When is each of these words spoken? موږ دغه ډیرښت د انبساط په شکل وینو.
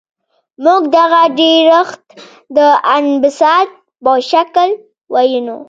موږ 0.63 0.81
دغه 0.97 1.21
ډیرښت 1.37 2.01
د 2.57 2.57
انبساط 2.95 3.69
په 4.03 4.11
شکل 4.31 4.69
وینو. 5.13 5.57